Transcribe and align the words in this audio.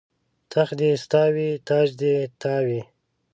تخت 0.51 0.73
دې 0.81 0.91
ستا 1.03 1.23
وي 1.33 1.49
تاج 1.67 1.87
دې 2.01 2.13
ستا 2.33 2.55
وي 2.65 2.81